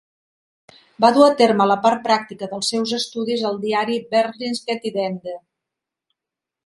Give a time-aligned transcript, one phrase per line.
[1.03, 5.37] Va dur a terme la part pràctica del seus estudis al diari "Berlingske Tidende".